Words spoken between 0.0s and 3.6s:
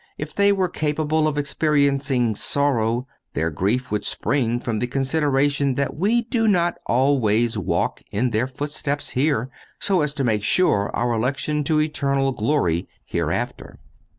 If they were capable of experiencing sorrow, their